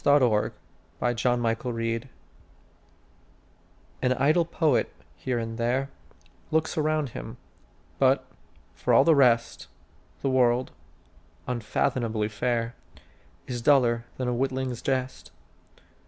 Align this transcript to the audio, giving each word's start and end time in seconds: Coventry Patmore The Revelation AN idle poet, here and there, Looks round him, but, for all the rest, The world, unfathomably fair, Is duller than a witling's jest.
Coventry 0.03 0.53
Patmore 0.99 1.37
The 1.61 1.61
Revelation 1.63 2.09
AN 4.01 4.13
idle 4.13 4.45
poet, 4.45 4.91
here 5.15 5.37
and 5.37 5.59
there, 5.59 5.91
Looks 6.49 6.75
round 6.75 7.09
him, 7.09 7.37
but, 7.99 8.25
for 8.73 8.95
all 8.95 9.03
the 9.03 9.13
rest, 9.13 9.67
The 10.23 10.29
world, 10.31 10.71
unfathomably 11.45 12.29
fair, 12.29 12.73
Is 13.45 13.61
duller 13.61 14.05
than 14.17 14.27
a 14.27 14.33
witling's 14.33 14.81
jest. 14.81 15.29